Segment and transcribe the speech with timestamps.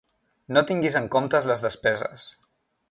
[0.57, 2.29] No tinguis en comptes les despeses.